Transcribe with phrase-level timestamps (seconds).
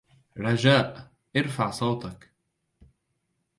[0.37, 2.29] رجاء، ارفع صوتك.